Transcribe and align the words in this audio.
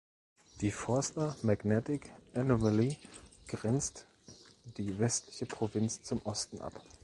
Die 0.61 0.71
Forster 0.71 1.35
Magnetic 1.43 2.11
Anomaly 2.33 2.97
grenzt 3.47 4.07
die 4.75 4.97
westliche 4.97 5.45
Provinz 5.45 6.01
zum 6.01 6.19
Osten 6.25 6.59
ab. 6.59 6.73